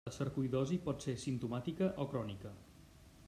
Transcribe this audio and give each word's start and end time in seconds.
La 0.07 0.11
sarcoïdosi 0.13 0.79
pot 0.87 1.05
ser 1.07 1.15
asimptomàtica 1.19 1.91
o 2.05 2.07
crònica. 2.15 2.57